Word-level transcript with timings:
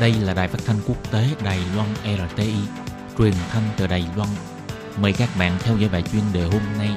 Đây 0.00 0.14
là 0.22 0.34
đài 0.34 0.48
phát 0.48 0.58
thanh 0.66 0.76
quốc 0.88 1.12
tế 1.12 1.24
Đài 1.44 1.58
Loan 1.76 1.88
RTI, 2.04 2.54
truyền 3.18 3.32
thanh 3.50 3.62
từ 3.76 3.86
Đài 3.86 4.04
Loan. 4.16 4.28
Mời 5.02 5.12
các 5.18 5.28
bạn 5.38 5.52
theo 5.60 5.76
dõi 5.76 5.90
bài 5.92 6.02
chuyên 6.12 6.22
đề 6.34 6.42
hôm 6.42 6.62
nay. 6.78 6.88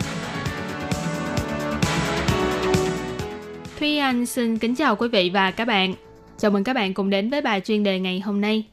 Thúy 3.79 3.97
Anh 3.97 4.25
xin 4.25 4.57
kính 4.57 4.75
chào 4.75 4.95
quý 4.95 5.07
vị 5.07 5.31
và 5.33 5.51
các 5.51 5.65
bạn. 5.65 5.93
Chào 6.37 6.51
mừng 6.51 6.63
các 6.63 6.73
bạn 6.73 6.93
cùng 6.93 7.09
đến 7.09 7.29
với 7.29 7.41
bài 7.41 7.61
chuyên 7.61 7.83
đề 7.83 7.99
ngày 7.99 8.19
hôm 8.19 8.41
nay. 8.41 8.63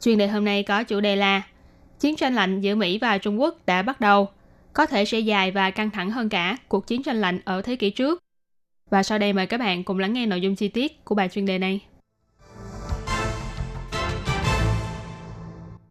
Chuyên 0.00 0.18
đề 0.18 0.28
hôm 0.28 0.44
nay 0.44 0.62
có 0.62 0.82
chủ 0.82 1.00
đề 1.00 1.16
là 1.16 1.42
Chiến 2.00 2.16
tranh 2.16 2.34
lạnh 2.34 2.60
giữa 2.60 2.74
Mỹ 2.74 2.98
và 2.98 3.18
Trung 3.18 3.40
Quốc 3.40 3.66
đã 3.66 3.82
bắt 3.82 4.00
đầu, 4.00 4.28
có 4.72 4.86
thể 4.86 5.04
sẽ 5.04 5.18
dài 5.18 5.50
và 5.50 5.70
căng 5.70 5.90
thẳng 5.90 6.10
hơn 6.10 6.28
cả 6.28 6.56
cuộc 6.68 6.86
chiến 6.86 7.02
tranh 7.02 7.20
lạnh 7.20 7.40
ở 7.44 7.62
thế 7.62 7.76
kỷ 7.76 7.90
trước. 7.90 8.22
Và 8.90 9.02
sau 9.02 9.18
đây 9.18 9.32
mời 9.32 9.46
các 9.46 9.60
bạn 9.60 9.84
cùng 9.84 9.98
lắng 9.98 10.12
nghe 10.12 10.26
nội 10.26 10.40
dung 10.40 10.54
chi 10.54 10.68
tiết 10.68 11.04
của 11.04 11.14
bài 11.14 11.28
chuyên 11.28 11.46
đề 11.46 11.58
này. 11.58 11.80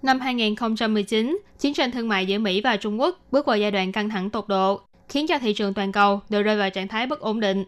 Năm 0.06 0.20
2019, 0.20 1.40
chiến 1.60 1.74
tranh 1.74 1.92
thương 1.92 2.10
mại 2.10 2.26
giữa 2.26 2.38
Mỹ 2.38 2.62
và 2.62 2.78
Trung 2.78 3.02
Quốc 3.02 3.20
bước 3.32 3.46
vào 3.46 3.58
giai 3.58 3.72
đoạn 3.72 3.92
căng 3.92 4.10
thẳng 4.10 4.30
tột 4.30 4.48
độ, 4.48 4.82
khiến 5.10 5.28
cho 5.28 5.40
thị 5.40 5.54
trường 5.54 5.74
toàn 5.74 5.92
cầu 5.92 6.22
đều 6.30 6.44
rơi 6.44 6.58
vào 6.58 6.70
trạng 6.70 6.88
thái 6.88 7.08
bất 7.08 7.20
ổn 7.20 7.40
định. 7.40 7.64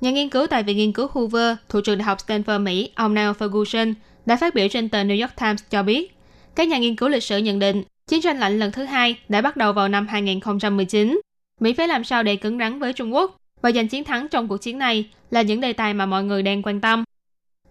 Nhà 0.00 0.10
nghiên 0.10 0.28
cứu 0.28 0.46
tại 0.46 0.62
Viện 0.62 0.76
Nghiên 0.76 0.92
cứu 0.92 1.08
Hoover 1.10 1.56
thuộc 1.68 1.84
trường 1.84 1.98
Đại 1.98 2.06
học 2.06 2.18
Stanford 2.26 2.62
Mỹ, 2.62 2.90
ông 2.94 3.14
Neil 3.14 3.30
Ferguson, 3.30 3.94
đã 4.26 4.36
phát 4.36 4.54
biểu 4.54 4.68
trên 4.68 4.88
tờ 4.88 5.04
New 5.04 5.20
York 5.20 5.36
Times 5.36 5.62
cho 5.70 5.82
biết, 5.82 6.16
các 6.54 6.68
nhà 6.68 6.78
nghiên 6.78 6.96
cứu 6.96 7.08
lịch 7.08 7.22
sử 7.22 7.38
nhận 7.38 7.58
định 7.58 7.82
chiến 8.06 8.22
tranh 8.22 8.38
lạnh 8.38 8.58
lần 8.58 8.72
thứ 8.72 8.84
hai 8.84 9.16
đã 9.28 9.40
bắt 9.40 9.56
đầu 9.56 9.72
vào 9.72 9.88
năm 9.88 10.06
2019. 10.06 11.20
Mỹ 11.60 11.72
phải 11.72 11.88
làm 11.88 12.04
sao 12.04 12.22
để 12.22 12.36
cứng 12.36 12.58
rắn 12.58 12.78
với 12.78 12.92
Trung 12.92 13.14
Quốc 13.14 13.36
và 13.62 13.72
giành 13.72 13.88
chiến 13.88 14.04
thắng 14.04 14.28
trong 14.28 14.48
cuộc 14.48 14.56
chiến 14.56 14.78
này 14.78 15.10
là 15.30 15.42
những 15.42 15.60
đề 15.60 15.72
tài 15.72 15.94
mà 15.94 16.06
mọi 16.06 16.24
người 16.24 16.42
đang 16.42 16.62
quan 16.62 16.80
tâm. 16.80 17.04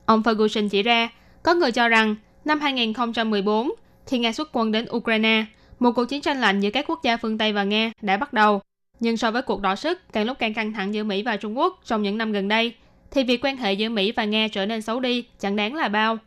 Ông 0.06 0.22
Ferguson 0.22 0.70
chỉ 0.70 0.84
ra, 0.84 1.10
có 1.44 1.54
người 1.54 1.72
cho 1.72 1.88
rằng 1.88 2.16
năm 2.46 2.60
2014, 2.60 3.72
khi 4.08 4.20
Nga 4.20 4.32
xuất 4.32 4.50
quân 4.54 4.72
đến 4.72 4.86
Ukraine, 4.96 5.46
một 5.80 5.92
cuộc 5.96 6.06
chiến 6.06 6.22
tranh 6.22 6.42
lạnh 6.42 6.60
giữa 6.60 6.70
các 6.70 6.86
quốc 6.88 7.00
gia 7.04 7.18
phương 7.18 7.38
Tây 7.38 7.54
và 7.54 7.64
Nga 7.64 7.92
đã 8.02 8.18
bắt 8.18 8.34
đầu. 8.34 8.62
Nhưng 9.00 9.18
so 9.18 9.32
với 9.32 9.42
cuộc 9.42 9.62
đỏ 9.62 9.76
sức 9.76 10.02
càng 10.14 10.26
lúc 10.26 10.40
càng 10.40 10.54
căng 10.54 10.74
thẳng 10.74 10.94
giữa 10.94 11.04
Mỹ 11.04 11.24
và 11.24 11.38
Trung 11.38 11.58
Quốc 11.58 11.80
trong 11.86 12.04
những 12.04 12.18
năm 12.18 12.32
gần 12.32 12.48
đây, 12.48 12.74
thì 13.12 13.24
việc 13.24 13.46
quan 13.46 13.58
hệ 13.58 13.74
giữa 13.74 13.90
Mỹ 13.90 14.12
và 14.12 14.26
Nga 14.26 14.48
trở 14.52 14.66
nên 14.66 14.82
xấu 14.82 15.00
đi 15.00 15.26
chẳng 15.40 15.56
đáng 15.56 15.76
là 15.76 15.88
bao. 15.88 16.18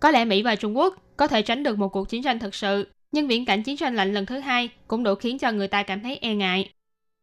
Có 0.00 0.10
lẽ 0.10 0.24
Mỹ 0.24 0.42
và 0.42 0.56
Trung 0.56 0.76
Quốc 0.76 0.96
có 1.16 1.26
thể 1.26 1.42
tránh 1.42 1.62
được 1.62 1.78
một 1.78 1.88
cuộc 1.88 2.08
chiến 2.08 2.22
tranh 2.22 2.38
thực 2.38 2.54
sự, 2.54 2.86
nhưng 3.12 3.28
viễn 3.28 3.44
cảnh 3.44 3.62
chiến 3.62 3.76
tranh 3.76 3.96
lạnh 3.96 4.14
lần 4.14 4.26
thứ 4.26 4.38
hai 4.38 4.68
cũng 4.88 5.02
đủ 5.02 5.14
khiến 5.14 5.38
cho 5.38 5.52
người 5.52 5.68
ta 5.68 5.82
cảm 5.82 6.00
thấy 6.00 6.18
e 6.20 6.34
ngại. 6.34 6.70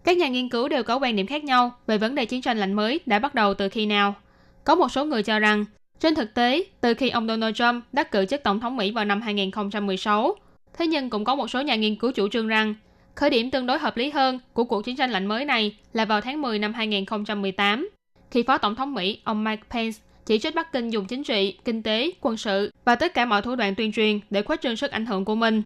Các 0.03 0.17
nhà 0.17 0.27
nghiên 0.27 0.49
cứu 0.49 0.67
đều 0.67 0.83
có 0.83 0.99
quan 0.99 1.15
điểm 1.15 1.27
khác 1.27 1.43
nhau 1.43 1.71
về 1.87 1.97
vấn 1.97 2.15
đề 2.15 2.25
chiến 2.25 2.41
tranh 2.41 2.57
lạnh 2.57 2.73
mới 2.73 2.99
đã 3.05 3.19
bắt 3.19 3.35
đầu 3.35 3.53
từ 3.53 3.69
khi 3.69 3.85
nào. 3.85 4.15
Có 4.63 4.75
một 4.75 4.91
số 4.91 5.05
người 5.05 5.23
cho 5.23 5.39
rằng, 5.39 5.65
trên 6.01 6.15
thực 6.15 6.33
tế, 6.33 6.63
từ 6.81 6.93
khi 6.93 7.09
ông 7.09 7.27
Donald 7.27 7.55
Trump 7.55 7.83
đắc 7.91 8.11
cử 8.11 8.25
chức 8.25 8.43
tổng 8.43 8.59
thống 8.59 8.77
Mỹ 8.77 8.91
vào 8.91 9.05
năm 9.05 9.21
2016, 9.21 10.35
thế 10.77 10.87
nhưng 10.87 11.09
cũng 11.09 11.23
có 11.23 11.35
một 11.35 11.47
số 11.47 11.61
nhà 11.61 11.75
nghiên 11.75 11.95
cứu 11.95 12.11
chủ 12.11 12.27
trương 12.27 12.47
rằng 12.47 12.75
khởi 13.15 13.29
điểm 13.29 13.51
tương 13.51 13.65
đối 13.65 13.79
hợp 13.79 13.97
lý 13.97 14.09
hơn 14.09 14.39
của 14.53 14.63
cuộc 14.63 14.85
chiến 14.85 14.95
tranh 14.95 15.11
lạnh 15.11 15.25
mới 15.25 15.45
này 15.45 15.75
là 15.93 16.05
vào 16.05 16.21
tháng 16.21 16.41
10 16.41 16.59
năm 16.59 16.73
2018, 16.73 17.89
khi 18.31 18.43
Phó 18.43 18.57
Tổng 18.57 18.75
thống 18.75 18.93
Mỹ 18.93 19.21
ông 19.23 19.43
Mike 19.43 19.63
Pence 19.69 19.99
chỉ 20.25 20.39
trích 20.39 20.55
Bắc 20.55 20.71
Kinh 20.71 20.89
dùng 20.89 21.05
chính 21.05 21.23
trị, 21.23 21.57
kinh 21.65 21.83
tế, 21.83 22.11
quân 22.21 22.37
sự 22.37 22.71
và 22.85 22.95
tất 22.95 23.13
cả 23.13 23.25
mọi 23.25 23.41
thủ 23.41 23.55
đoạn 23.55 23.75
tuyên 23.75 23.91
truyền 23.91 24.19
để 24.29 24.41
khuếch 24.41 24.61
trương 24.61 24.75
sức 24.75 24.91
ảnh 24.91 25.05
hưởng 25.05 25.25
của 25.25 25.35
mình. 25.35 25.61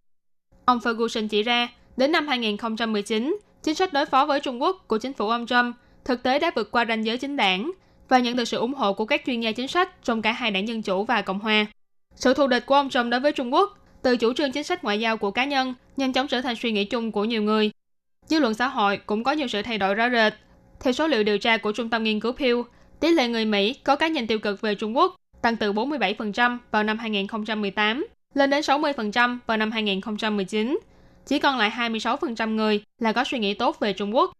Ông 0.66 0.80
Ferguson 0.80 1.28
chỉ 1.28 1.44
ra, 1.44 1.68
đến 1.98 2.12
năm 2.12 2.28
2019, 2.28 3.38
chính 3.64 3.76
sách 3.76 3.94
đối 3.94 4.06
phó 4.06 4.26
với 4.26 4.40
Trung 4.40 4.62
Quốc 4.62 4.84
của 4.88 4.98
chính 4.98 5.14
phủ 5.14 5.30
ông 5.30 5.48
Trump 5.48 5.76
thực 6.06 6.24
tế 6.24 6.40
đã 6.40 6.52
vượt 6.56 6.72
qua 6.72 6.86
ranh 6.86 7.06
giới 7.06 7.18
chính 7.18 7.36
đảng 7.36 7.72
và 8.10 8.20
nhận 8.20 8.36
được 8.36 8.46
sự 8.46 8.58
ủng 8.58 8.74
hộ 8.74 8.94
của 8.94 9.06
các 9.06 9.22
chuyên 9.26 9.42
gia 9.42 9.52
chính 9.52 9.68
sách 9.68 10.04
trong 10.04 10.22
cả 10.22 10.32
hai 10.32 10.52
đảng 10.52 10.68
Dân 10.68 10.82
Chủ 10.82 11.04
và 11.04 11.22
Cộng 11.22 11.40
Hòa. 11.40 11.66
Sự 12.16 12.34
thù 12.34 12.48
địch 12.48 12.66
của 12.66 12.76
ông 12.76 12.90
Trump 12.90 13.12
đối 13.12 13.20
với 13.20 13.32
Trung 13.32 13.54
Quốc 13.54 13.78
từ 14.02 14.18
chủ 14.18 14.34
trương 14.34 14.52
chính 14.52 14.64
sách 14.64 14.84
ngoại 14.84 15.00
giao 15.00 15.18
của 15.18 15.32
cá 15.32 15.46
nhân 15.46 15.74
nhanh 15.98 16.14
chóng 16.14 16.28
trở 16.28 16.42
thành 16.42 16.56
suy 16.56 16.72
nghĩ 16.72 16.86
chung 16.86 17.12
của 17.12 17.26
nhiều 17.26 17.44
người. 17.44 17.72
Dư 18.28 18.40
luận 18.40 18.54
xã 18.54 18.68
hội 18.68 18.98
cũng 18.98 19.24
có 19.24 19.32
nhiều 19.32 19.48
sự 19.48 19.62
thay 19.62 19.78
đổi 19.78 19.96
rõ 19.96 20.10
rệt. 20.10 20.34
Theo 20.80 20.94
số 20.94 21.08
liệu 21.08 21.24
điều 21.24 21.38
tra 21.38 21.58
của 21.58 21.72
Trung 21.72 21.90
tâm 21.90 22.04
Nghiên 22.04 22.20
cứu 22.20 22.32
Pew, 22.32 22.64
tỷ 23.00 23.12
lệ 23.12 23.28
người 23.28 23.46
Mỹ 23.46 23.74
có 23.74 23.96
cái 23.96 24.10
nhìn 24.10 24.28
tiêu 24.28 24.40
cực 24.40 24.62
về 24.62 24.76
Trung 24.76 24.98
Quốc 24.98 25.16
tăng 25.42 25.56
từ 25.56 25.74
47% 25.74 26.58
vào 26.72 26.84
năm 26.84 26.98
2018 26.98 28.08
lên 28.34 28.50
đến 28.50 28.62
60% 28.62 29.38
vào 29.48 29.58
năm 29.58 29.72
2019. 29.72 30.80
Chỉ 31.26 31.40
còn 31.40 31.58
lại 31.58 31.72
26% 31.92 32.56
người 32.56 32.84
là 33.00 33.12
có 33.12 33.24
suy 33.24 33.40
nghĩ 33.40 33.54
tốt 33.54 33.80
về 33.80 33.94
Trung 33.94 34.16
Quốc. 34.16 34.32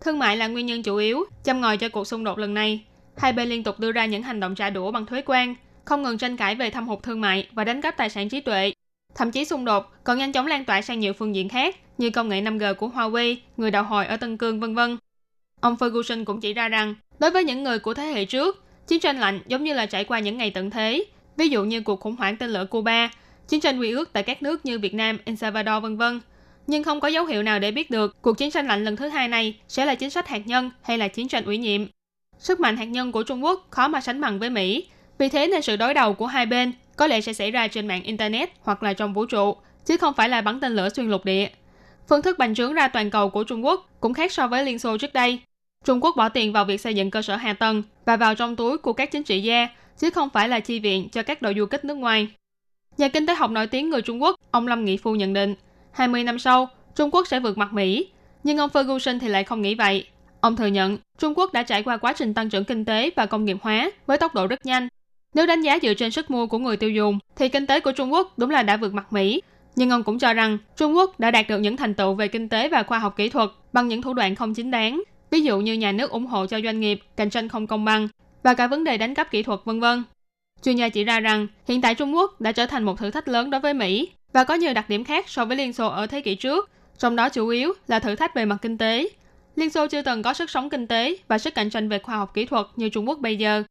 Thương 0.00 0.18
mại 0.18 0.36
là 0.36 0.46
nguyên 0.46 0.66
nhân 0.66 0.82
chủ 0.82 0.96
yếu, 0.96 1.24
châm 1.44 1.60
ngòi 1.60 1.76
cho 1.76 1.88
cuộc 1.88 2.06
xung 2.06 2.24
đột 2.24 2.38
lần 2.38 2.54
này. 2.54 2.84
Hai 3.16 3.32
bên 3.32 3.48
liên 3.48 3.62
tục 3.62 3.80
đưa 3.80 3.92
ra 3.92 4.06
những 4.06 4.22
hành 4.22 4.40
động 4.40 4.54
trả 4.54 4.70
đũa 4.70 4.90
bằng 4.90 5.06
thuế 5.06 5.22
quan, 5.26 5.54
không 5.84 6.02
ngừng 6.02 6.18
tranh 6.18 6.36
cãi 6.36 6.54
về 6.54 6.70
thâm 6.70 6.88
hụt 6.88 7.02
thương 7.02 7.20
mại 7.20 7.48
và 7.52 7.64
đánh 7.64 7.82
cắp 7.82 7.96
tài 7.96 8.10
sản 8.10 8.28
trí 8.28 8.40
tuệ. 8.40 8.72
Thậm 9.14 9.30
chí 9.30 9.44
xung 9.44 9.64
đột 9.64 9.92
còn 10.04 10.18
nhanh 10.18 10.32
chóng 10.32 10.46
lan 10.46 10.64
tỏa 10.64 10.82
sang 10.82 11.00
nhiều 11.00 11.12
phương 11.12 11.34
diện 11.34 11.48
khác 11.48 11.76
như 11.98 12.10
công 12.10 12.28
nghệ 12.28 12.42
5G 12.42 12.74
của 12.74 12.88
Huawei, 12.88 13.36
người 13.56 13.70
đạo 13.70 13.84
hồi 13.84 14.06
ở 14.06 14.16
Tân 14.16 14.36
Cương, 14.36 14.60
vân 14.60 14.74
vân. 14.74 14.96
Ông 15.60 15.74
Ferguson 15.74 16.24
cũng 16.24 16.40
chỉ 16.40 16.52
ra 16.52 16.68
rằng, 16.68 16.94
đối 17.18 17.30
với 17.30 17.44
những 17.44 17.62
người 17.62 17.78
của 17.78 17.94
thế 17.94 18.06
hệ 18.06 18.24
trước, 18.24 18.64
chiến 18.86 19.00
tranh 19.00 19.20
lạnh 19.20 19.40
giống 19.46 19.64
như 19.64 19.74
là 19.74 19.86
trải 19.86 20.04
qua 20.04 20.18
những 20.18 20.38
ngày 20.38 20.50
tận 20.50 20.70
thế, 20.70 21.04
ví 21.36 21.48
dụ 21.48 21.64
như 21.64 21.80
cuộc 21.80 22.00
khủng 22.00 22.16
hoảng 22.16 22.36
tên 22.36 22.50
lửa 22.50 22.66
Cuba, 22.70 23.10
chiến 23.48 23.60
tranh 23.60 23.80
quy 23.80 23.90
ước 23.90 24.12
tại 24.12 24.22
các 24.22 24.42
nước 24.42 24.66
như 24.66 24.78
Việt 24.78 24.94
Nam, 24.94 25.18
El 25.24 25.36
Salvador 25.36 25.82
vân 25.82 25.96
vân. 25.96 26.20
Nhưng 26.66 26.84
không 26.84 27.00
có 27.00 27.08
dấu 27.08 27.24
hiệu 27.24 27.42
nào 27.42 27.58
để 27.58 27.70
biết 27.70 27.90
được 27.90 28.22
cuộc 28.22 28.38
chiến 28.38 28.50
tranh 28.50 28.66
lạnh 28.66 28.84
lần 28.84 28.96
thứ 28.96 29.08
hai 29.08 29.28
này 29.28 29.56
sẽ 29.68 29.84
là 29.84 29.94
chính 29.94 30.10
sách 30.10 30.28
hạt 30.28 30.46
nhân 30.46 30.70
hay 30.82 30.98
là 30.98 31.08
chiến 31.08 31.28
tranh 31.28 31.44
ủy 31.44 31.58
nhiệm. 31.58 31.86
Sức 32.38 32.60
mạnh 32.60 32.76
hạt 32.76 32.84
nhân 32.84 33.12
của 33.12 33.22
Trung 33.22 33.44
Quốc 33.44 33.66
khó 33.70 33.88
mà 33.88 34.00
sánh 34.00 34.20
bằng 34.20 34.38
với 34.38 34.50
Mỹ, 34.50 34.86
vì 35.18 35.28
thế 35.28 35.46
nên 35.46 35.62
sự 35.62 35.76
đối 35.76 35.94
đầu 35.94 36.14
của 36.14 36.26
hai 36.26 36.46
bên 36.46 36.72
có 36.96 37.06
lẽ 37.06 37.20
sẽ 37.20 37.32
xảy 37.32 37.50
ra 37.50 37.68
trên 37.68 37.88
mạng 37.88 38.02
Internet 38.02 38.50
hoặc 38.62 38.82
là 38.82 38.92
trong 38.92 39.14
vũ 39.14 39.26
trụ, 39.26 39.56
chứ 39.84 39.96
không 39.96 40.14
phải 40.14 40.28
là 40.28 40.40
bắn 40.40 40.60
tên 40.60 40.76
lửa 40.76 40.88
xuyên 40.88 41.10
lục 41.10 41.24
địa. 41.24 41.48
Phương 42.08 42.22
thức 42.22 42.38
bành 42.38 42.54
trướng 42.54 42.74
ra 42.74 42.88
toàn 42.88 43.10
cầu 43.10 43.30
của 43.30 43.44
Trung 43.44 43.64
Quốc 43.64 43.90
cũng 44.00 44.14
khác 44.14 44.32
so 44.32 44.48
với 44.48 44.64
Liên 44.64 44.78
Xô 44.78 44.98
trước 44.98 45.12
đây. 45.12 45.40
Trung 45.84 46.04
Quốc 46.04 46.16
bỏ 46.16 46.28
tiền 46.28 46.52
vào 46.52 46.64
việc 46.64 46.80
xây 46.80 46.94
dựng 46.94 47.10
cơ 47.10 47.22
sở 47.22 47.36
hạ 47.36 47.52
tầng 47.52 47.82
và 48.04 48.16
vào 48.16 48.34
trong 48.34 48.56
túi 48.56 48.78
của 48.78 48.92
các 48.92 49.10
chính 49.10 49.22
trị 49.22 49.42
gia, 49.42 49.68
chứ 49.98 50.10
không 50.10 50.30
phải 50.30 50.48
là 50.48 50.60
chi 50.60 50.78
viện 50.78 51.08
cho 51.08 51.22
các 51.22 51.42
đội 51.42 51.54
du 51.58 51.66
kích 51.66 51.84
nước 51.84 51.94
ngoài. 51.94 52.28
Nhà 52.98 53.08
kinh 53.08 53.26
tế 53.26 53.34
học 53.34 53.50
nổi 53.50 53.66
tiếng 53.66 53.90
người 53.90 54.02
Trung 54.02 54.22
Quốc, 54.22 54.36
ông 54.50 54.66
Lâm 54.66 54.84
Nghị 54.84 54.96
Phu 54.96 55.14
nhận 55.14 55.32
định, 55.32 55.54
20 55.92 56.24
năm 56.24 56.38
sau, 56.38 56.68
Trung 56.96 57.10
Quốc 57.10 57.28
sẽ 57.28 57.40
vượt 57.40 57.58
mặt 57.58 57.72
Mỹ. 57.72 58.08
Nhưng 58.44 58.58
ông 58.58 58.70
Ferguson 58.70 59.18
thì 59.18 59.28
lại 59.28 59.44
không 59.44 59.62
nghĩ 59.62 59.74
vậy. 59.74 60.06
Ông 60.44 60.56
thừa 60.56 60.66
nhận 60.66 60.98
Trung 61.18 61.38
Quốc 61.38 61.52
đã 61.52 61.62
trải 61.62 61.82
qua 61.82 61.96
quá 61.96 62.12
trình 62.12 62.34
tăng 62.34 62.50
trưởng 62.50 62.64
kinh 62.64 62.84
tế 62.84 63.10
và 63.16 63.26
công 63.26 63.44
nghiệp 63.44 63.56
hóa 63.62 63.90
với 64.06 64.18
tốc 64.18 64.34
độ 64.34 64.46
rất 64.46 64.66
nhanh. 64.66 64.88
Nếu 65.34 65.46
đánh 65.46 65.62
giá 65.62 65.78
dựa 65.82 65.94
trên 65.94 66.10
sức 66.10 66.30
mua 66.30 66.46
của 66.46 66.58
người 66.58 66.76
tiêu 66.76 66.90
dùng, 66.90 67.18
thì 67.36 67.48
kinh 67.48 67.66
tế 67.66 67.80
của 67.80 67.92
Trung 67.92 68.12
Quốc 68.12 68.38
đúng 68.38 68.50
là 68.50 68.62
đã 68.62 68.76
vượt 68.76 68.94
mặt 68.94 69.12
Mỹ. 69.12 69.42
Nhưng 69.76 69.90
ông 69.90 70.02
cũng 70.02 70.18
cho 70.18 70.34
rằng 70.34 70.58
Trung 70.76 70.96
Quốc 70.96 71.20
đã 71.20 71.30
đạt 71.30 71.48
được 71.48 71.58
những 71.58 71.76
thành 71.76 71.94
tựu 71.94 72.14
về 72.14 72.28
kinh 72.28 72.48
tế 72.48 72.68
và 72.68 72.82
khoa 72.82 72.98
học 72.98 73.16
kỹ 73.16 73.28
thuật 73.28 73.50
bằng 73.72 73.88
những 73.88 74.02
thủ 74.02 74.14
đoạn 74.14 74.34
không 74.34 74.54
chính 74.54 74.70
đáng, 74.70 75.02
ví 75.30 75.40
dụ 75.40 75.60
như 75.60 75.74
nhà 75.74 75.92
nước 75.92 76.10
ủng 76.10 76.26
hộ 76.26 76.46
cho 76.46 76.60
doanh 76.60 76.80
nghiệp, 76.80 77.00
cạnh 77.16 77.30
tranh 77.30 77.48
không 77.48 77.66
công 77.66 77.84
bằng 77.84 78.08
và 78.42 78.54
cả 78.54 78.66
vấn 78.66 78.84
đề 78.84 78.98
đánh 78.98 79.14
cắp 79.14 79.30
kỹ 79.30 79.42
thuật 79.42 79.60
vân 79.64 79.80
vân. 79.80 80.02
Chuyên 80.62 80.76
gia 80.76 80.88
chỉ 80.88 81.04
ra 81.04 81.20
rằng 81.20 81.46
hiện 81.68 81.80
tại 81.80 81.94
Trung 81.94 82.14
Quốc 82.14 82.40
đã 82.40 82.52
trở 82.52 82.66
thành 82.66 82.84
một 82.84 82.98
thử 82.98 83.10
thách 83.10 83.28
lớn 83.28 83.50
đối 83.50 83.60
với 83.60 83.74
Mỹ 83.74 84.08
và 84.32 84.44
có 84.44 84.54
nhiều 84.54 84.74
đặc 84.74 84.88
điểm 84.88 85.04
khác 85.04 85.28
so 85.28 85.44
với 85.44 85.56
Liên 85.56 85.72
Xô 85.72 85.88
ở 85.88 86.06
thế 86.06 86.20
kỷ 86.20 86.34
trước, 86.34 86.70
trong 86.98 87.16
đó 87.16 87.28
chủ 87.28 87.48
yếu 87.48 87.72
là 87.88 87.98
thử 87.98 88.16
thách 88.16 88.34
về 88.34 88.44
mặt 88.44 88.56
kinh 88.62 88.78
tế. 88.78 89.08
Liên 89.56 89.70
Xô 89.70 89.86
chưa 89.86 90.02
từng 90.02 90.22
có 90.22 90.34
sức 90.34 90.50
sống 90.50 90.70
kinh 90.70 90.86
tế 90.86 91.16
và 91.28 91.38
sức 91.38 91.54
cạnh 91.54 91.70
tranh 91.70 91.88
về 91.88 91.98
khoa 91.98 92.16
học 92.16 92.34
kỹ 92.34 92.46
thuật 92.46 92.66
như 92.76 92.88
Trung 92.88 93.08
Quốc 93.08 93.18
bây 93.18 93.36
giờ. 93.36 93.62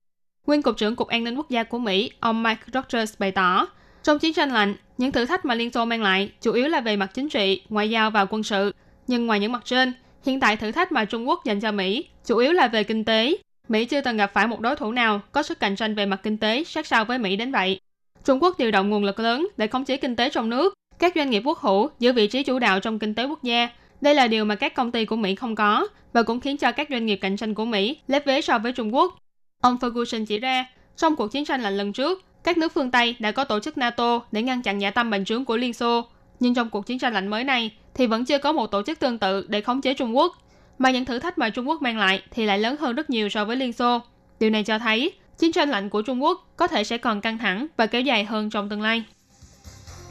Nguyên 0.47 0.61
Cục 0.61 0.77
trưởng 0.77 0.95
Cục 0.95 1.07
An 1.07 1.23
ninh 1.23 1.35
Quốc 1.35 1.49
gia 1.49 1.63
của 1.63 1.79
Mỹ, 1.79 2.11
ông 2.19 2.43
Mike 2.43 2.61
Rogers 2.73 3.13
bày 3.19 3.31
tỏ, 3.31 3.67
trong 4.03 4.19
chiến 4.19 4.33
tranh 4.33 4.51
lạnh, 4.51 4.75
những 4.97 5.11
thử 5.11 5.25
thách 5.25 5.45
mà 5.45 5.55
Liên 5.55 5.71
Xô 5.71 5.85
mang 5.85 6.01
lại 6.01 6.31
chủ 6.41 6.53
yếu 6.53 6.67
là 6.67 6.81
về 6.81 6.95
mặt 6.95 7.11
chính 7.13 7.29
trị, 7.29 7.61
ngoại 7.69 7.89
giao 7.89 8.11
và 8.11 8.25
quân 8.25 8.43
sự. 8.43 8.73
Nhưng 9.07 9.25
ngoài 9.25 9.39
những 9.39 9.51
mặt 9.51 9.61
trên, 9.65 9.93
hiện 10.25 10.39
tại 10.39 10.57
thử 10.57 10.71
thách 10.71 10.91
mà 10.91 11.05
Trung 11.05 11.27
Quốc 11.27 11.45
dành 11.45 11.59
cho 11.59 11.71
Mỹ 11.71 12.05
chủ 12.25 12.37
yếu 12.37 12.51
là 12.51 12.67
về 12.67 12.83
kinh 12.83 13.05
tế. 13.05 13.37
Mỹ 13.69 13.85
chưa 13.85 14.01
từng 14.01 14.17
gặp 14.17 14.31
phải 14.33 14.47
một 14.47 14.59
đối 14.59 14.75
thủ 14.75 14.91
nào 14.91 15.21
có 15.31 15.43
sức 15.43 15.59
cạnh 15.59 15.75
tranh 15.75 15.95
về 15.95 16.05
mặt 16.05 16.19
kinh 16.23 16.37
tế 16.37 16.63
sát 16.63 16.87
sao 16.87 17.05
với 17.05 17.17
Mỹ 17.17 17.35
đến 17.35 17.51
vậy. 17.51 17.79
Trung 18.25 18.43
Quốc 18.43 18.57
điều 18.57 18.71
động 18.71 18.89
nguồn 18.89 19.03
lực 19.03 19.19
lớn 19.19 19.47
để 19.57 19.67
khống 19.67 19.85
chế 19.85 19.97
kinh 19.97 20.15
tế 20.15 20.29
trong 20.29 20.49
nước. 20.49 20.73
Các 20.99 21.13
doanh 21.15 21.29
nghiệp 21.29 21.41
quốc 21.45 21.59
hữu 21.59 21.89
giữ 21.99 22.13
vị 22.13 22.27
trí 22.27 22.43
chủ 22.43 22.59
đạo 22.59 22.79
trong 22.79 22.99
kinh 22.99 23.13
tế 23.13 23.25
quốc 23.25 23.43
gia. 23.43 23.69
Đây 24.03 24.15
là 24.15 24.27
điều 24.27 24.45
mà 24.45 24.55
các 24.55 24.73
công 24.73 24.91
ty 24.91 25.05
của 25.05 25.15
Mỹ 25.15 25.35
không 25.35 25.55
có 25.55 25.87
và 26.13 26.23
cũng 26.23 26.39
khiến 26.39 26.57
cho 26.57 26.71
các 26.71 26.87
doanh 26.91 27.05
nghiệp 27.05 27.15
cạnh 27.15 27.37
tranh 27.37 27.53
của 27.53 27.65
Mỹ 27.65 27.97
lép 28.07 28.25
vế 28.25 28.41
so 28.41 28.57
với 28.57 28.71
Trung 28.71 28.95
Quốc. 28.95 29.15
Ông 29.61 29.77
Ferguson 29.81 30.25
chỉ 30.25 30.39
ra, 30.39 30.65
trong 30.97 31.15
cuộc 31.15 31.31
chiến 31.31 31.45
tranh 31.45 31.61
lạnh 31.61 31.77
lần 31.77 31.93
trước, 31.93 32.23
các 32.43 32.57
nước 32.57 32.73
phương 32.73 32.91
Tây 32.91 33.15
đã 33.19 33.31
có 33.31 33.43
tổ 33.43 33.59
chức 33.59 33.77
NATO 33.77 34.21
để 34.31 34.41
ngăn 34.41 34.61
chặn 34.61 34.81
giả 34.81 34.91
tâm 34.91 35.09
bành 35.09 35.25
trướng 35.25 35.45
của 35.45 35.57
Liên 35.57 35.73
Xô. 35.73 36.05
Nhưng 36.39 36.55
trong 36.55 36.69
cuộc 36.69 36.85
chiến 36.85 36.99
tranh 36.99 37.13
lạnh 37.13 37.27
mới 37.27 37.43
này 37.43 37.71
thì 37.93 38.07
vẫn 38.07 38.25
chưa 38.25 38.37
có 38.37 38.51
một 38.51 38.67
tổ 38.67 38.81
chức 38.83 38.99
tương 38.99 39.17
tự 39.17 39.45
để 39.49 39.61
khống 39.61 39.81
chế 39.81 39.93
Trung 39.93 40.17
Quốc. 40.17 40.37
Mà 40.77 40.91
những 40.91 41.05
thử 41.05 41.19
thách 41.19 41.37
mà 41.37 41.49
Trung 41.49 41.67
Quốc 41.67 41.81
mang 41.81 41.97
lại 41.97 42.21
thì 42.31 42.45
lại 42.45 42.59
lớn 42.59 42.75
hơn 42.79 42.95
rất 42.95 43.09
nhiều 43.09 43.29
so 43.29 43.45
với 43.45 43.55
Liên 43.55 43.73
Xô. 43.73 43.99
Điều 44.39 44.49
này 44.49 44.63
cho 44.63 44.79
thấy 44.79 45.11
chiến 45.37 45.51
tranh 45.51 45.69
lạnh 45.69 45.89
của 45.89 46.01
Trung 46.01 46.23
Quốc 46.23 46.53
có 46.57 46.67
thể 46.67 46.83
sẽ 46.83 46.97
còn 46.97 47.21
căng 47.21 47.37
thẳng 47.37 47.67
và 47.77 47.85
kéo 47.85 48.01
dài 48.01 48.23
hơn 48.23 48.49
trong 48.49 48.69
tương 48.69 48.81
lai. 48.81 49.03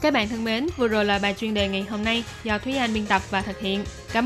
Các 0.03 0.13
bạn 0.13 0.29
thân 0.29 0.43
mến, 0.43 0.67
vừa 0.77 0.87
rồi 0.87 1.05
là 1.05 1.19
bài 1.19 1.35
chuyên 1.39 1.53
đề 1.53 1.67
ngày 1.67 1.85
hôm 1.89 2.03
nay 2.03 2.23
do 2.43 2.57
Thúy 2.57 2.75
Anh 2.75 2.93
biên 2.93 3.05
tập 3.05 3.21
và 3.29 3.41
thực 3.41 3.59
hiện. 3.59 3.83
Cảm 4.13 4.21